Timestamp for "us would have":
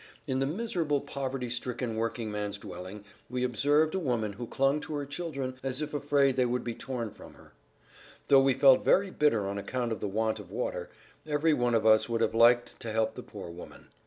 11.85-12.33